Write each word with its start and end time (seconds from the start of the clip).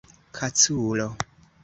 kaculo 0.35 1.07